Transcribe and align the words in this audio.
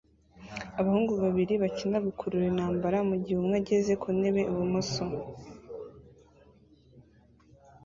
Abahungu 0.79 1.13
babiri 1.23 1.53
bakina 1.63 1.97
gukurura 2.07 2.45
intambara 2.51 2.97
mugihe 3.09 3.37
umwe 3.41 3.55
ageze 3.61 3.93
ku 4.01 4.07
ntebe 4.17 4.41
ibumoso 4.51 5.05